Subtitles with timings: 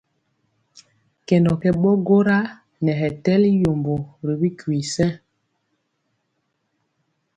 [1.27, 2.37] Kɛndɔ ɓo gwora
[2.83, 3.93] nɛ hɛ tɛli yombo
[4.25, 5.13] ri bikwi sɛŋ.